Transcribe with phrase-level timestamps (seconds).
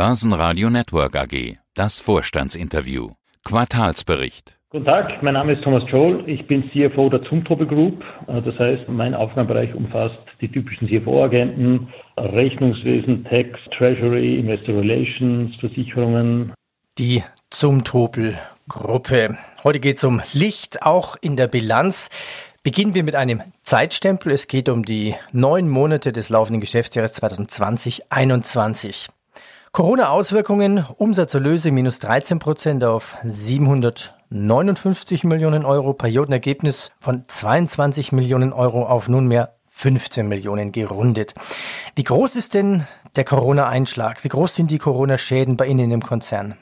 [0.00, 1.58] Börsenradio Network AG.
[1.74, 3.10] Das Vorstandsinterview.
[3.44, 4.56] Quartalsbericht.
[4.70, 6.24] Guten Tag, mein Name ist Thomas Joel.
[6.26, 8.02] Ich bin CFO der Zumtobel Group.
[8.26, 16.54] Das heißt, mein Aufgabenbereich umfasst die typischen CFO-Agenten, Rechnungswesen, Tax, Treasury, Investor Relations, Versicherungen.
[16.96, 18.38] Die Zumtobel
[18.70, 19.36] Gruppe.
[19.64, 22.08] Heute geht es um Licht, auch in der Bilanz.
[22.62, 24.32] Beginnen wir mit einem Zeitstempel.
[24.32, 29.10] Es geht um die neun Monate des laufenden Geschäftsjahres 2020-21.
[29.72, 39.08] Corona-Auswirkungen, Umsatzerlöse minus 13 Prozent auf 759 Millionen Euro, Periodenergebnis von 22 Millionen Euro auf
[39.08, 41.34] nunmehr 15 Millionen gerundet.
[41.94, 44.24] Wie groß ist denn der Corona-Einschlag?
[44.24, 46.56] Wie groß sind die Corona-Schäden bei Ihnen im Konzern?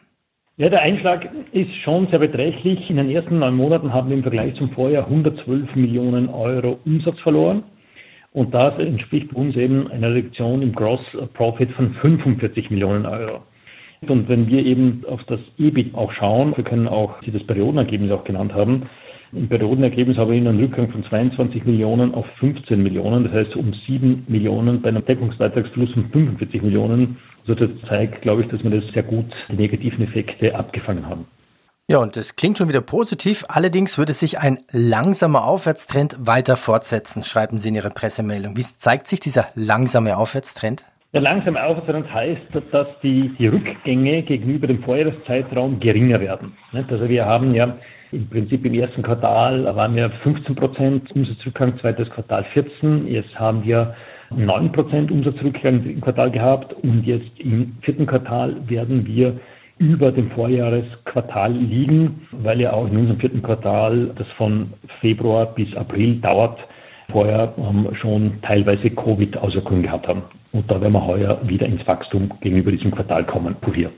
[0.59, 2.91] Ja, der Einschlag ist schon sehr beträchtlich.
[2.91, 7.19] In den ersten neun Monaten haben wir im Vergleich zum Vorjahr 112 Millionen Euro Umsatz
[7.21, 7.65] verloren.
[8.33, 11.01] Und das entspricht uns eben einer Reduktion im Gross
[11.35, 13.43] Profit von 45 Millionen Euro.
[14.07, 18.13] Und wenn wir eben auf das EBIT auch schauen, wir können auch, Sie das Periodenergebnis
[18.13, 18.89] auch genannt haben,
[19.33, 23.75] im Periodenergebnis haben wir einen Rückgang von 22 Millionen auf 15 Millionen, das heißt um
[23.75, 27.17] 7 Millionen bei einem Deckungsbeitragsfluss von 45 Millionen.
[27.47, 31.27] Also das zeigt, glaube ich, dass wir das sehr gut, die negativen Effekte abgefangen haben.
[31.91, 33.47] Ja, und das klingt schon wieder positiv.
[33.49, 38.59] Allerdings würde sich ein langsamer Aufwärtstrend weiter fortsetzen, schreiben Sie in Ihrer Pressemeldung.
[38.59, 40.85] Wie zeigt sich dieser langsame Aufwärtstrend?
[41.15, 46.59] Der langsame Aufwärtstrend heißt, dass die, die Rückgänge gegenüber dem Vorjahreszeitraum geringer werden.
[46.75, 47.79] Also wir haben ja
[48.13, 53.07] im Prinzip im ersten Quartal waren wir 15 Prozent Umsatzrückgang, zweites Quartal 14.
[53.07, 53.95] Jetzt haben wir
[54.29, 59.41] 9 Prozent Umsatzrückgang im Quartal gehabt und jetzt im vierten Quartal werden wir
[59.79, 65.75] über dem Vorjahresquartal liegen, weil ja auch in unserem vierten Quartal, das von Februar bis
[65.77, 66.59] April dauert,
[67.11, 67.55] vorher
[67.95, 70.23] schon teilweise Covid-Auswirkungen gehabt haben.
[70.53, 73.91] Und da werden wir heuer wieder ins Wachstum gegenüber diesem Quartal kommen, Kurier.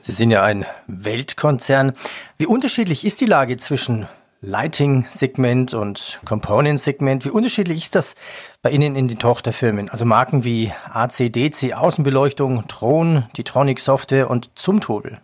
[0.00, 1.92] Sie sind ja ein Weltkonzern.
[2.36, 4.06] Wie unterschiedlich ist die Lage zwischen
[4.40, 7.24] Lighting-Segment und Component-Segment?
[7.24, 8.14] Wie unterschiedlich ist das
[8.62, 9.88] bei Ihnen in den Tochterfirmen?
[9.88, 15.18] Also Marken wie ACDC Außenbeleuchtung, Tron, die Tronic Software und Zumtobel.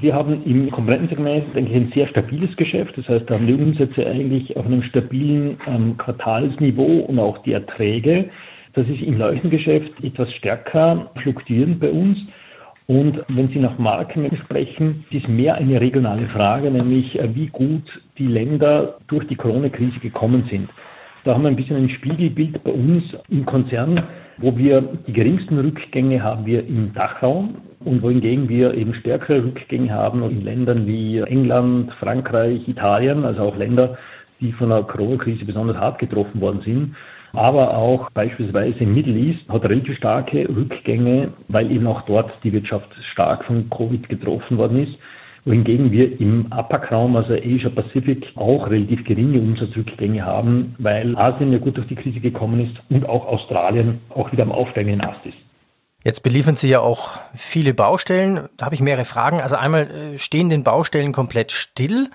[0.00, 2.98] Wir haben im Komponentensegment denke ich, ein sehr stabiles Geschäft.
[2.98, 7.52] Das heißt, da haben die Umsätze eigentlich auf einem stabilen ähm, Quartalsniveau und auch die
[7.52, 8.28] Erträge.
[8.74, 12.18] Das ist im Leuchtengeschäft etwas stärker fluktuierend bei uns.
[12.86, 18.00] Und wenn Sie nach Marken sprechen, ist mehr eine regionale Frage, nämlich äh, wie gut
[18.16, 20.68] die Länder durch die Corona-Krise gekommen sind.
[21.24, 24.04] Da haben wir ein bisschen ein Spiegelbild bei uns im Konzern,
[24.38, 29.92] wo wir die geringsten Rückgänge haben wir im Dachraum und wohingegen wir eben stärkere Rückgänge
[29.92, 33.98] haben in Ländern wie England, Frankreich, Italien, also auch Länder,
[34.40, 36.94] die von der Corona-Krise besonders hart getroffen worden sind
[37.36, 42.52] aber auch beispielsweise im Middle East hat relativ starke Rückgänge, weil eben auch dort die
[42.52, 44.98] Wirtschaft stark von Covid getroffen worden ist.
[45.44, 51.58] Wohingegen wir im APAC-Raum, also Asia Pacific, auch relativ geringe Umsatzrückgänge haben, weil Asien ja
[51.58, 55.38] gut durch die Krise gekommen ist und auch Australien auch wieder am aufsteigenden Ast ist.
[56.06, 58.48] Jetzt beliefern Sie ja auch viele Baustellen.
[58.56, 59.40] Da habe ich mehrere Fragen.
[59.40, 62.10] Also einmal äh, stehen den Baustellen komplett still.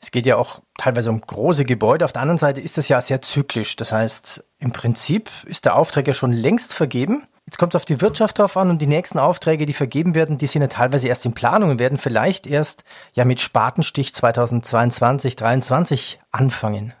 [0.00, 2.04] Es geht ja auch teilweise um große Gebäude.
[2.04, 3.74] Auf der anderen Seite ist das ja sehr zyklisch.
[3.74, 7.24] Das heißt, im Prinzip ist der Auftrag ja schon längst vergeben.
[7.46, 10.38] Jetzt kommt es auf die Wirtschaft drauf an und die nächsten Aufträge, die vergeben werden,
[10.38, 12.84] die sind ja teilweise erst in Planung und werden vielleicht erst
[13.14, 16.92] ja mit Spatenstich 2022, 2023 anfangen.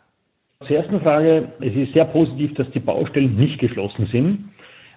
[0.66, 4.51] Zur ersten Frage, es ist sehr positiv, dass die Baustellen nicht geschlossen sind.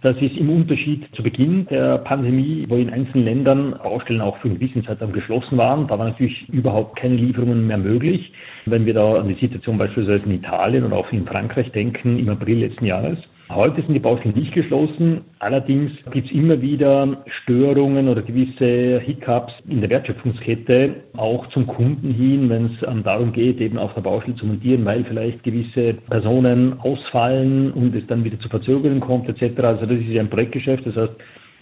[0.05, 4.49] Das ist im Unterschied zu Beginn der Pandemie, wo in einzelnen Ländern Baustellen auch für
[4.49, 5.88] einen gewissen Zeitraum geschlossen waren.
[5.88, 8.31] Da war natürlich überhaupt keine Lieferungen mehr möglich.
[8.67, 12.29] Wenn wir da an die Situation beispielsweise in Italien oder auch in Frankreich denken, im
[12.29, 13.17] April letzten Jahres,
[13.50, 15.22] Heute sind die Baustellen nicht geschlossen.
[15.38, 22.11] Allerdings gibt es immer wieder Störungen oder gewisse Hiccups in der Wertschöpfungskette, auch zum Kunden
[22.11, 25.94] hin, wenn es ähm, darum geht, eben auf der Baustelle zu montieren, weil vielleicht gewisse
[26.09, 29.59] Personen ausfallen und es dann wieder zu Verzögerungen kommt etc.
[29.59, 31.13] Also das ist ja ein Projektgeschäft, das heißt,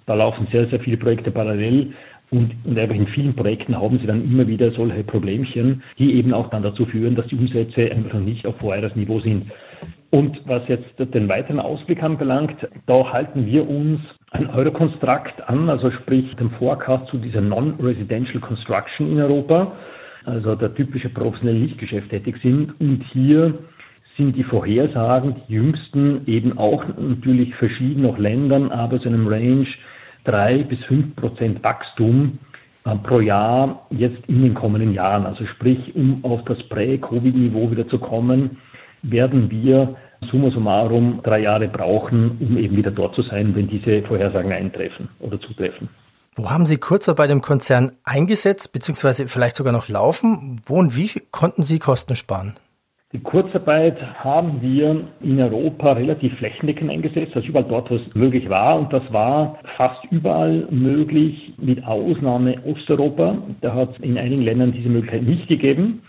[0.05, 1.91] da laufen sehr, sehr viele Projekte parallel.
[2.31, 6.49] Und, einfach in vielen Projekten haben sie dann immer wieder solche Problemchen, die eben auch
[6.49, 9.51] dann dazu führen, dass die Umsätze einfach nicht auf Vorjahresniveau sind.
[10.13, 13.99] Und was jetzt den weiteren Ausblick anbelangt, da halten wir uns
[14.29, 19.71] ein Eurokonstrukt an, also sprich dem Forecast zu dieser Non-Residential Construction in Europa,
[20.23, 22.79] also der typische professionelle Lichtgeschäft tätig sind.
[22.79, 23.55] Und hier
[24.15, 29.65] sind die Vorhersagen, die jüngsten, eben auch natürlich verschieden noch Ländern, aber so einem Range
[30.25, 32.37] drei bis fünf Prozent Wachstum
[32.85, 35.25] äh, pro Jahr jetzt in den kommenden Jahren.
[35.25, 38.59] Also sprich, um auf das Prä-Covid-Niveau wieder zu kommen,
[39.03, 39.95] werden wir
[40.31, 45.09] summa summarum drei Jahre brauchen, um eben wieder dort zu sein, wenn diese Vorhersagen eintreffen
[45.19, 45.89] oder zutreffen.
[46.35, 50.61] Wo haben Sie Kurzarbeit im Konzern eingesetzt, beziehungsweise vielleicht sogar noch laufen?
[50.65, 52.55] Wo und wie konnten Sie Kosten sparen?
[53.11, 58.49] Die Kurzarbeit haben wir in Europa relativ flächendeckend eingesetzt, also überall dort, wo es möglich
[58.49, 58.79] war.
[58.79, 63.37] Und das war fast überall möglich, mit Ausnahme Osteuropa.
[63.61, 66.01] Da hat es in einigen Ländern diese Möglichkeit nicht gegeben.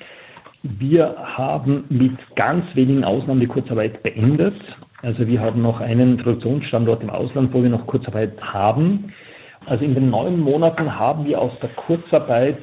[0.66, 4.55] Wir haben mit ganz wenigen Ausnahmen die Kurzarbeit beendet.
[5.02, 9.12] Also wir haben noch einen Produktionsstandort im Ausland, wo wir noch Kurzarbeit haben.
[9.66, 12.62] Also in den neun Monaten haben wir aus der Kurzarbeit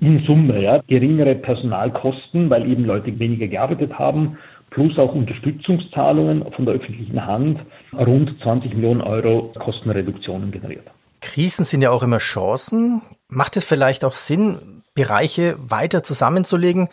[0.00, 4.38] in Summe ja, geringere Personalkosten, weil eben Leute weniger gearbeitet haben,
[4.70, 7.58] plus auch Unterstützungszahlungen von der öffentlichen Hand
[7.92, 10.86] rund 20 Millionen Euro Kostenreduktionen generiert.
[11.20, 13.02] Krisen sind ja auch immer Chancen.
[13.28, 16.88] Macht es vielleicht auch Sinn, Bereiche weiter zusammenzulegen?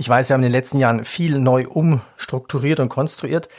[0.00, 3.50] Ich weiß, wir haben in den letzten Jahren viel neu umstrukturiert und konstruiert.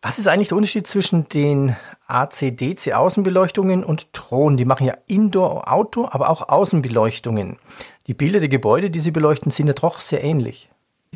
[0.00, 4.56] Was ist eigentlich der Unterschied zwischen den AC-DC-Außenbeleuchtungen und Drohnen?
[4.56, 7.58] Die machen ja Indoor, Outdoor, aber auch Außenbeleuchtungen.
[8.06, 10.70] Die Bilder der Gebäude, die sie beleuchten, sind ja doch sehr ähnlich.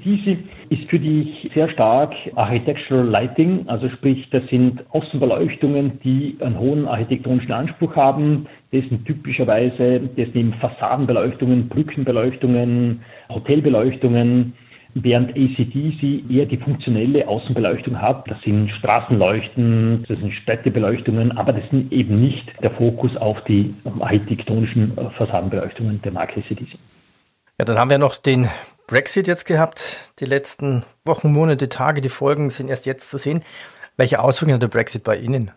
[0.05, 0.37] Diese
[0.69, 6.87] ist für dich sehr stark Architectural Lighting, also sprich, das sind Außenbeleuchtungen, die einen hohen
[6.87, 8.47] architektonischen Anspruch haben.
[8.73, 13.01] Das sind typischerweise, das sind Fassadenbeleuchtungen, Brückenbeleuchtungen,
[13.31, 14.53] Hotelbeleuchtungen,
[15.03, 18.31] während ACDC eher die funktionelle Außenbeleuchtung hat.
[18.31, 23.75] Das sind Straßenleuchten, das sind Städtebeleuchtungen, aber das sind eben nicht der Fokus auf die
[24.01, 26.79] architektonischen Fassadenbeleuchtungen der Marke ACDC.
[27.59, 28.49] Ja, dann haben wir noch den
[28.87, 30.13] Brexit jetzt gehabt.
[30.21, 33.43] Die letzten Wochen, Monate, Tage, die Folgen sind erst jetzt zu sehen.
[33.97, 35.51] Welche Auswirkungen hat der Brexit bei Ihnen?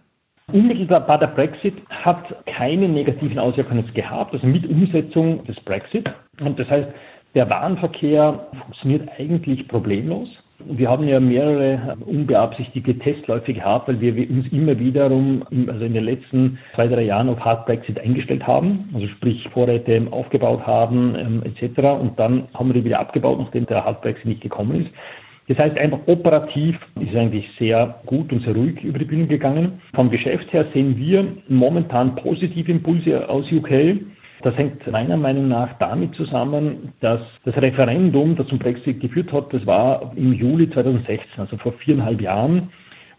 [0.52, 6.12] Unmittelbar der Brexit hat keine negativen Auswirkungen gehabt, also mit Umsetzung des Brexit.
[6.42, 6.90] Und das heißt,
[7.36, 10.30] der Warenverkehr funktioniert eigentlich problemlos.
[10.66, 16.04] Wir haben ja mehrere unbeabsichtigte Testläufe gehabt, weil wir uns immer wiederum, also in den
[16.04, 21.44] letzten zwei, drei Jahren auf Hard Brexit eingestellt haben, also sprich Vorräte aufgebaut haben ähm,
[21.46, 21.80] etc.
[22.02, 24.92] Und dann haben wir die wieder abgebaut, nachdem der Hard Brexit nicht gekommen ist.
[25.48, 29.82] Das heißt einfach operativ ist eigentlich sehr gut und sehr ruhig über die Bühne gegangen.
[29.96, 33.98] Vom Geschäft her sehen wir momentan positive Impulse aus UK.
[34.42, 39.54] Das hängt meiner Meinung nach damit zusammen, dass das Referendum, das zum Brexit geführt hat,
[39.54, 42.70] das war im Juli 2016, also vor viereinhalb Jahren.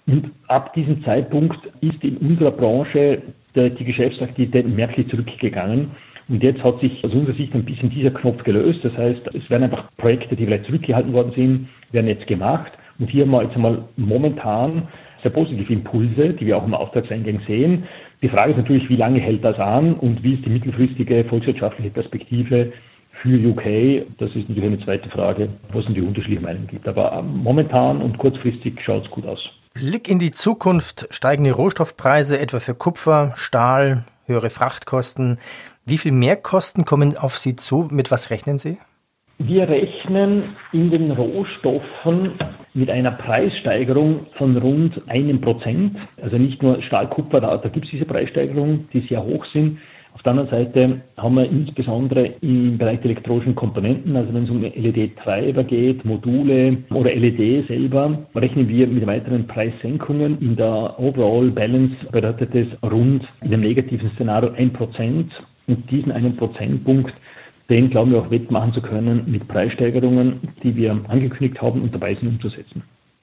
[0.07, 3.23] Und ab diesem Zeitpunkt ist in unserer Branche
[3.55, 5.91] die Geschäftsaktivität merklich zurückgegangen.
[6.29, 8.85] Und jetzt hat sich aus unserer Sicht ein bisschen dieser Knopf gelöst.
[8.85, 12.73] Das heißt, es werden einfach Projekte, die vielleicht zurückgehalten worden sind, werden jetzt gemacht.
[12.99, 14.89] Und hier wir jetzt einmal momentan
[15.23, 17.85] sehr positive Impulse, die wir auch im Auftragseingang sehen.
[18.23, 21.91] Die Frage ist natürlich, wie lange hält das an und wie ist die mittelfristige volkswirtschaftliche
[21.91, 22.73] Perspektive
[23.23, 24.07] für UK?
[24.19, 26.87] Das ist natürlich eine zweite Frage, wo es die unterschiedlichen Meinungen gibt.
[26.89, 29.51] Aber ähm, momentan und kurzfristig schaut es gut aus.
[29.75, 35.39] Blick in die Zukunft, steigende Rohstoffpreise etwa für Kupfer, Stahl, höhere Frachtkosten.
[35.85, 37.89] Wie viel Mehrkosten kommen auf Sie zu?
[37.91, 38.79] Mit was rechnen Sie?
[39.39, 42.33] Wir rechnen in den Rohstoffen
[42.75, 45.97] mit einer Preissteigerung von rund einem Prozent.
[46.23, 49.79] Also nicht nur Stahlkupfer, da, da gibt es diese Preissteigerungen, die sehr hoch sind.
[50.13, 54.51] Auf der anderen Seite haben wir insbesondere im Bereich der elektronischen Komponenten, also wenn es
[54.51, 60.39] um LED-Treiber geht, Module oder LED selber, rechnen wir mit weiteren Preissenkungen.
[60.41, 65.31] In der Overall Balance bedeutet es rund in dem negativen Szenario ein Prozent.
[65.67, 67.15] Und diesen einen Prozentpunkt
[67.71, 72.15] den glauben wir auch wettmachen zu können mit Preissteigerungen, die wir angekündigt haben und dabei
[72.15, 72.83] sind umzusetzen.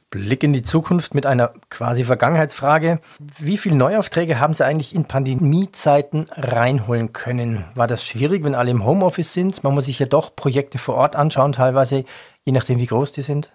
[0.10, 3.02] Blick in die Zukunft mit einer quasi Vergangenheitsfrage.
[3.38, 7.66] Wie viele Neuaufträge haben Sie eigentlich in Pandemiezeiten reinholen können?
[7.76, 9.66] War das schwierig, wenn alle im Homeoffice sind?
[9.66, 12.06] Man muss sich ja doch Projekte vor Ort anschauen, teilweise,
[12.46, 13.52] je nachdem, wie groß die sind.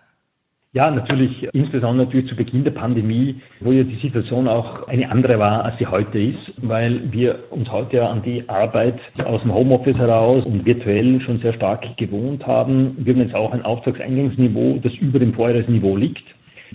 [0.74, 5.38] Ja, natürlich, insbesondere natürlich zu Beginn der Pandemie, wo ja die Situation auch eine andere
[5.38, 9.52] war, als sie heute ist, weil wir uns heute ja an die Arbeit aus dem
[9.52, 12.96] Homeoffice heraus und virtuell schon sehr stark gewohnt haben.
[12.96, 16.24] Wir haben jetzt auch ein Auftragseingangsniveau, das über dem Vorjahresniveau liegt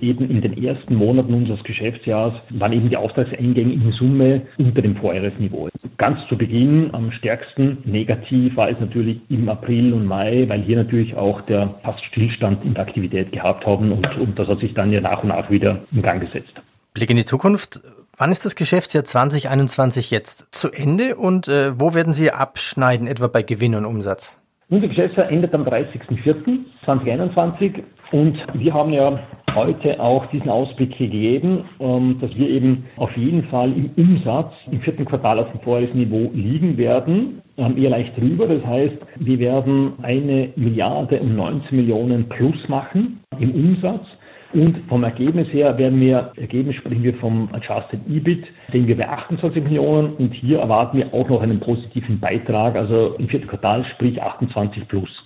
[0.02, 4.96] eben in den ersten Monaten unseres Geschäftsjahres waren eben die Auftragseingänge in Summe unter dem
[4.96, 5.70] Vorjahresniveau.
[5.98, 10.78] Ganz zu Beginn am stärksten negativ war es natürlich im April und Mai, weil hier
[10.78, 14.74] natürlich auch der fast Stillstand in der Aktivität gehabt haben und, und das hat sich
[14.74, 16.54] dann ja nach und nach wieder in Gang gesetzt.
[16.94, 17.82] Blick in die Zukunft.
[18.18, 23.28] Wann ist das Geschäftsjahr 2021 jetzt zu Ende und äh, wo werden Sie abschneiden, etwa
[23.28, 24.40] bei Gewinn und Umsatz?
[24.70, 29.20] Unser Geschäftsjahr endet am 30.04.2021 und wir haben ja
[29.56, 34.82] heute auch diesen Ausblick gegeben, ähm, dass wir eben auf jeden Fall im Umsatz im
[34.82, 38.48] vierten Quartal auf dem Vorjahresniveau liegen werden, ähm, eher leicht drüber.
[38.48, 44.06] Das heißt, wir werden eine Milliarde und 19 Millionen plus machen im Umsatz.
[44.54, 49.10] Und vom Ergebnis her werden wir, Ergebnis sprechen wir vom Adjusted EBIT, den wir bei
[49.10, 53.84] 28 Millionen und hier erwarten wir auch noch einen positiven Beitrag, also im vierten Quartal,
[53.84, 55.24] sprich 28 plus.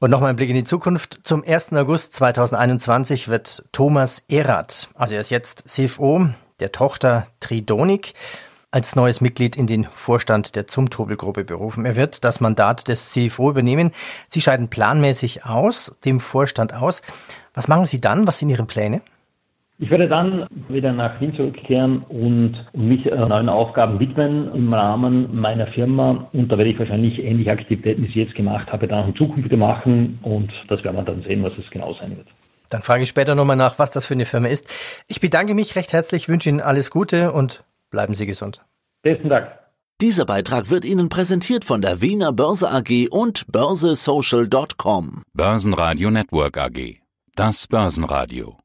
[0.00, 1.18] Und nochmal ein Blick in die Zukunft.
[1.24, 1.72] Zum 1.
[1.72, 6.28] August 2021 wird Thomas Erath, also er ist jetzt CFO
[6.60, 8.14] der Tochter Tridonic,
[8.70, 11.84] als neues Mitglied in den Vorstand der Zumtobel-Gruppe berufen.
[11.84, 13.90] Er wird das Mandat des CFO übernehmen.
[14.28, 17.02] Sie scheiden planmäßig aus, dem Vorstand aus.
[17.54, 18.24] Was machen Sie dann?
[18.28, 19.02] Was sind Ihre Pläne?
[19.80, 25.68] Ich werde dann wieder nach Wien zurückkehren und, mich neuen Aufgaben widmen im Rahmen meiner
[25.68, 26.28] Firma.
[26.32, 29.44] Und da werde ich wahrscheinlich ähnliche Aktivitäten, wie ich jetzt gemacht habe, dann in Zukunft
[29.44, 30.18] wieder machen.
[30.22, 32.26] Und das werden wir dann sehen, was es genau sein wird.
[32.70, 34.66] Dann frage ich später nochmal nach, was das für eine Firma ist.
[35.06, 38.60] Ich bedanke mich recht herzlich, wünsche Ihnen alles Gute und bleiben Sie gesund.
[39.02, 39.48] Besten Dank.
[40.00, 45.22] Dieser Beitrag wird Ihnen präsentiert von der Wiener Börse AG und börsesocial.com.
[45.34, 46.96] Börsenradio Network AG.
[47.36, 48.58] Das Börsenradio.